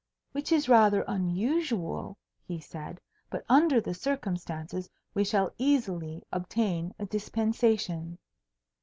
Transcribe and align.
"Which 0.31 0.51
is 0.51 0.67
rather 0.67 1.05
unusual," 1.07 2.17
he 2.43 2.59
said; 2.59 2.99
"but 3.29 3.45
under 3.47 3.79
the 3.79 3.93
circumstances 3.93 4.89
we 5.13 5.23
shall 5.23 5.53
easily 5.59 6.23
obtain 6.31 6.91
a 6.97 7.05
dispensation." 7.05 8.17